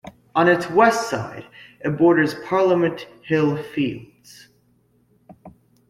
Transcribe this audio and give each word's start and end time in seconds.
On 0.33 0.47
its 0.47 0.67
west 0.67 1.11
side, 1.11 1.45
it 1.81 1.95
borders 1.95 2.33
Parliament 2.33 3.07
Hill 3.21 3.55
Fields. 3.61 4.47